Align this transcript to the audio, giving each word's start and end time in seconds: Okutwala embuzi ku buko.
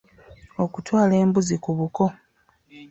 Okutwala 0.63 1.13
embuzi 1.23 1.55
ku 1.63 1.71
buko. 1.77 2.03